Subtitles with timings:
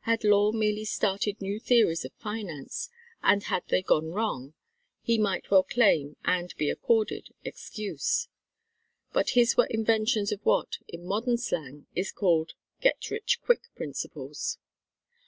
[0.00, 2.90] Had Law merely started new theories of finance,
[3.22, 4.54] and had they gone wrong,
[5.00, 8.26] he might well claim, and be accorded, excuse.
[9.12, 14.58] But his were inventions of what, in modern slang, is called "get rich quick" principles.